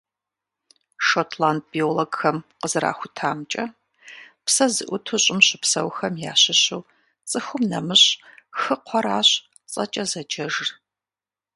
Шотланд 1.07 1.63
биологхэм 1.71 2.37
къызэрахутамкӏэ, 2.59 3.65
псэ 4.45 4.65
зыӏуту 4.73 5.17
Щӏым 5.23 5.39
щыпсэухэм 5.47 6.13
ящыщу 6.31 6.81
цӏыхум 7.29 7.63
нэмыщӏ 7.69 8.07
хыкхъуэращ 8.59 9.29
цӏэкӏэ 9.71 10.03
зэджэжыр. 10.11 10.69